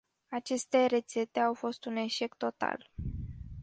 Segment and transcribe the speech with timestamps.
[0.29, 2.89] Aceste rețete au fost un eșec total.